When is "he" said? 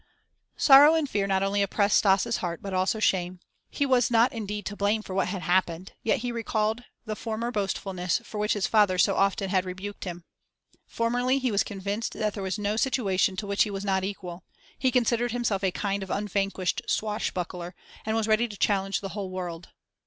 3.69-3.85, 6.21-6.31, 11.37-11.51, 13.61-13.69, 14.75-14.89